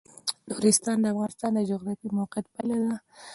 [0.49, 2.95] نورستان د افغانستان د جغرافیایي موقیعت پایله ده.